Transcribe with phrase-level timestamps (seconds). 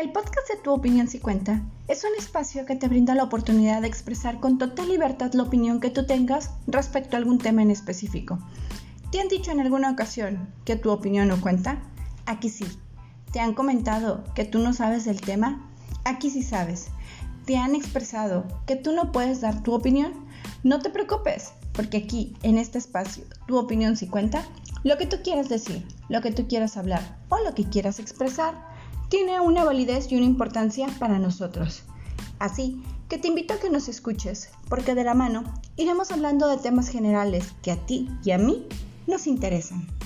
[0.00, 3.82] El podcast de Tu Opinión Si Cuenta es un espacio que te brinda la oportunidad
[3.82, 7.70] de expresar con total libertad la opinión que tú tengas respecto a algún tema en
[7.70, 8.38] específico.
[9.12, 11.82] ¿Te han dicho en alguna ocasión que tu opinión no cuenta?
[12.24, 12.64] Aquí sí.
[13.30, 15.68] ¿Te han comentado que tú no sabes del tema?
[16.06, 16.88] Aquí sí sabes.
[17.44, 20.14] ¿Te han expresado que tú no puedes dar tu opinión?
[20.62, 24.46] No te preocupes, porque aquí, en este espacio, tu opinión sí cuenta.
[24.82, 28.70] Lo que tú quieras decir, lo que tú quieras hablar o lo que quieras expresar
[29.10, 31.82] tiene una validez y una importancia para nosotros.
[32.38, 35.42] Así que te invito a que nos escuches, porque de la mano
[35.76, 38.66] iremos hablando de temas generales que a ti y a mí
[39.08, 39.99] nos interesan.